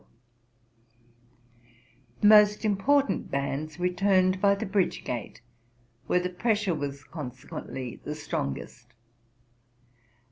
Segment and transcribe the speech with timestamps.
[2.21, 5.41] The most important bands returned by the bridge gate,
[6.07, 8.87] where the pressure was consequently the strongest.